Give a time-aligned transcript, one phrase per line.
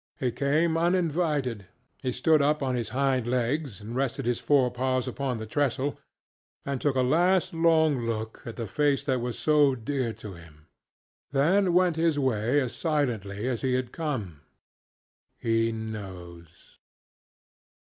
[0.19, 1.67] He came uninvited,
[2.03, 5.99] and stood up on his hind legs and rested his fore paws upon the trestle,
[6.65, 10.65] and took a last long look at the face that was so dear to him,
[11.31, 14.41] then went his way as silently as he had come.
[15.43, 16.79] _He knows.